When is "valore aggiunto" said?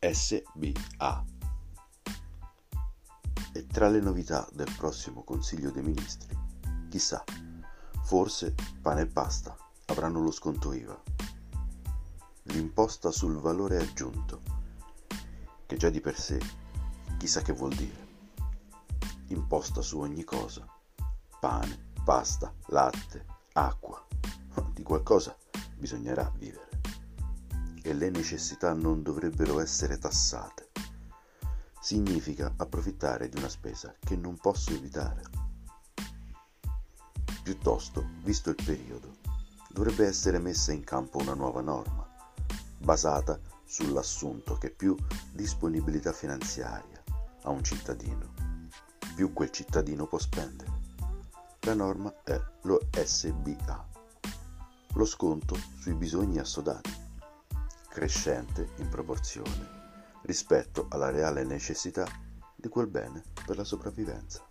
13.38-14.40